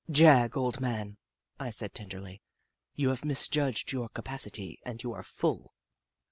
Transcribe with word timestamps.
"Jagg, 0.09 0.57
old 0.57 0.79
man," 0.79 1.17
I 1.59 1.69
said, 1.69 1.93
tenderly, 1.93 2.41
"you 2.95 3.09
have 3.09 3.23
misjudged 3.23 3.91
your 3.91 4.09
capacity 4.09 4.79
and 4.83 5.03
you 5.03 5.13
are 5.13 5.21
full. 5.21 5.75